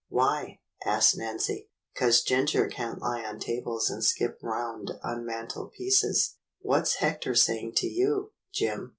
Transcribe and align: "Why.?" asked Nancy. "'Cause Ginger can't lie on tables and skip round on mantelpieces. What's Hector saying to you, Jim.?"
"Why.?" 0.09 0.57
asked 0.83 1.15
Nancy. 1.15 1.69
"'Cause 1.95 2.23
Ginger 2.23 2.67
can't 2.67 2.97
lie 2.99 3.23
on 3.23 3.39
tables 3.39 3.87
and 3.91 4.03
skip 4.03 4.39
round 4.41 4.89
on 5.03 5.27
mantelpieces. 5.27 6.37
What's 6.59 6.95
Hector 6.95 7.35
saying 7.35 7.73
to 7.75 7.87
you, 7.87 8.31
Jim.?" 8.51 8.89